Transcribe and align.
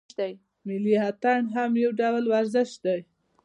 ملي 0.67 0.95
اتڼ 1.09 1.39
هم 1.55 1.71
یو 1.83 1.91
ډول 1.99 2.23
ورزش 2.33 2.69
دی. 2.83 2.99